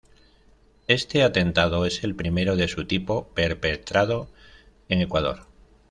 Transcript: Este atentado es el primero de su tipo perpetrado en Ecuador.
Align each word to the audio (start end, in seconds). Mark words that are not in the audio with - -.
Este 0.87 1.21
atentado 1.21 1.85
es 1.85 2.03
el 2.03 2.15
primero 2.15 2.55
de 2.55 2.67
su 2.67 2.87
tipo 2.87 3.27
perpetrado 3.35 4.27
en 4.89 5.01
Ecuador. 5.01 5.45